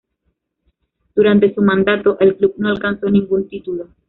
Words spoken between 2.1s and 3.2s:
el club no alcanzó